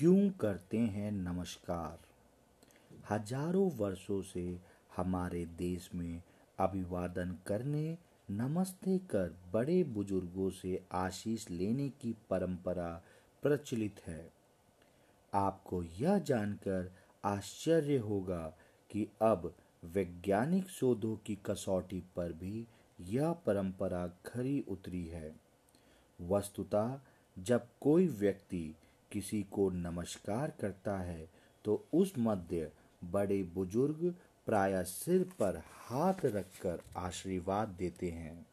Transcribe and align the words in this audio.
क्यों 0.00 0.30
करते 0.30 0.78
हैं 0.78 1.12
नमस्कार? 1.12 1.98
हज़ारों 3.10 3.70
वर्षों 3.70 4.22
से 4.22 4.58
हमारे 4.96 5.46
देश 5.46 5.90
में 5.94 6.22
अभिवादन 6.58 7.36
करने, 7.46 7.98
नमस्ते 8.30 8.98
कर 8.98 9.36
बड़े 9.52 9.84
बुज़ुर्गों 9.84 10.50
से 10.50 10.82
आशीष 10.92 11.50
लेने 11.50 11.88
की 11.88 12.14
परंपरा 12.30 13.04
प्रचलित 13.42 14.00
है। 14.06 14.32
आपको 15.34 15.82
यह 15.82 16.18
जानकर 16.18 16.92
आश्चर्य 17.24 17.98
होगा 17.98 18.56
कि 18.90 19.08
अब 19.22 19.54
वैज्ञानिक 19.84 20.68
शोधों 20.68 21.16
की 21.16 21.38
कसौटी 21.46 22.02
पर 22.16 22.32
भी 22.32 22.66
यह 23.00 23.32
परंपरा 23.32 24.06
खरी 24.06 24.64
उतरी 24.68 25.06
है। 25.06 25.36
वस्तुतः 26.20 27.00
जब 27.38 27.68
कोई 27.80 28.06
व्यक्ति 28.06 28.74
किसी 29.12 29.42
को 29.52 29.68
नमस्कार 29.70 30.52
करता 30.60 30.98
है 30.98 31.28
तो 31.64 31.84
उस 31.94 32.12
मध्य 32.18 32.70
बड़े 33.04 33.42
बुज़ुर्ग 33.54 34.14
प्राय 34.46 34.82
सिर 34.84 35.22
पर 35.38 35.62
हाथ 35.88 36.24
रखकर 36.24 36.80
आशीर्वाद 36.96 37.68
देते 37.68 38.10
हैं। 38.10 38.46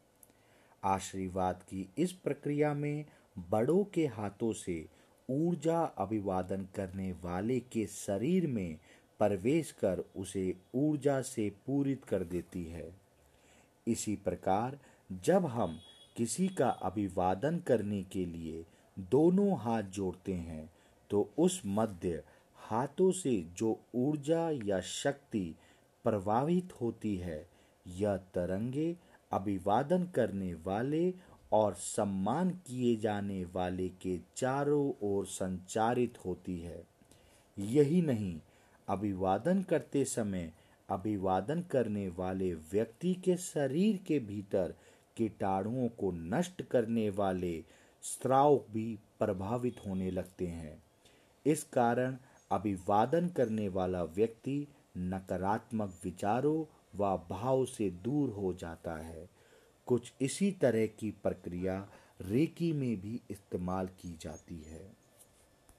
आशीर्वाद 0.83 1.63
की 1.63 1.87
इस 1.97 2.11
प्रक्रिया 2.11 2.73
में 2.73 3.05
बड़ों 3.49 3.83
के 3.83 4.05
हाथों 4.07 4.51
से 4.53 4.85
ऊर्जा 5.29 5.79
अभिवादन 5.97 6.67
करने 6.75 7.11
वाले 7.23 7.59
के 7.59 7.85
शरीर 7.87 8.47
में 8.47 8.77
प्रवेश 9.19 9.71
कर 9.71 10.03
उसे 10.15 10.53
ऊर्जा 10.75 11.21
से 11.21 11.49
पूरित 11.67 12.05
कर 12.05 12.23
देती 12.23 12.63
है। 12.65 12.89
इसी 13.87 14.15
प्रकार 14.15 14.77
जब 15.23 15.45
हम 15.45 15.79
किसी 16.15 16.47
का 16.47 16.69
अभिवादन 16.69 17.57
करने 17.59 18.01
के 18.03 18.25
लिए 18.25 18.65
दोनों 18.97 19.57
हाथ 19.59 19.83
जोड़ते 19.93 20.33
हैं 20.33 20.69
तो 21.09 21.29
उस 21.37 21.61
मध्य 21.65 22.23
हाथों 22.59 23.11
से 23.11 23.35
जो 23.57 23.79
ऊर्जा 23.95 24.49
या 24.65 24.79
शक्ति 24.81 25.55
प्रभावित 26.05 26.73
होती 26.81 27.15
है, 27.15 27.45
यह 27.85 28.15
तरंगे 28.35 28.95
अभिवादन 29.31 30.03
करने 30.15 30.53
वाले 30.65 31.13
और 31.53 31.73
सम्मान 31.73 32.49
किए 32.67 32.95
जाने 32.95 33.43
वाले 33.45 33.87
के 34.01 34.19
चारों 34.37 34.91
ओर 35.07 35.25
संचारित 35.25 36.17
होती 36.25 36.59
है। 36.59 36.83
यही 37.57 38.01
नहीं, 38.01 38.39
अभिवादन 38.87 39.61
करते 39.61 40.03
समय 40.05 40.51
अभिवादन 40.89 41.61
करने 41.61 42.07
वाले 42.09 42.53
व्यक्ति 42.71 43.13
के 43.15 43.35
शरीर 43.37 43.99
के 44.07 44.19
भीतर 44.19 44.73
कीटाणुओं 45.17 45.87
को 45.99 46.11
नष्ट 46.11 46.61
करने 46.61 47.09
वाले 47.09 47.55
स्त्राव 48.13 48.65
भी 48.71 48.99
प्रभावित 49.19 49.81
होने 49.87 50.11
लगते 50.11 50.47
हैं। 50.47 50.83
इस 51.45 51.63
कारण 51.63 52.17
अभिवादन 52.51 53.27
करने 53.27 53.67
वाला 53.69 54.03
व्यक्ति 54.03 54.67
नकारात्मक 54.97 55.99
विचारों 56.03 56.65
व 56.95 57.17
भाव 57.29 57.65
से 57.65 57.89
दूर 57.89 58.29
हो 58.29 58.53
जाता 58.53 58.95
है। 58.95 59.29
कुछ 59.85 60.13
इसी 60.21 60.51
तरह 60.51 60.85
की 60.85 61.11
प्रक्रिया 61.11 61.89
रेकी 62.21 62.71
में 62.73 63.01
भी 63.01 63.21
इस्तेमाल 63.29 63.87
की 63.87 64.17
जाती 64.21 64.61
है। 64.61 65.06